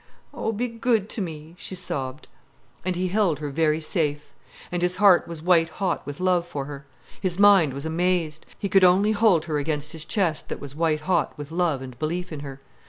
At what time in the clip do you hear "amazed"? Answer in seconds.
7.85-8.47